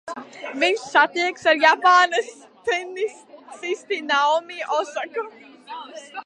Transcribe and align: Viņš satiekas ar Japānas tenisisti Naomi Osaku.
Viņš 0.61 0.85
satiekas 0.93 1.43
ar 1.51 1.59
Japānas 1.63 2.31
tenisisti 2.71 4.01
Naomi 4.09 4.59
Osaku. 4.79 5.29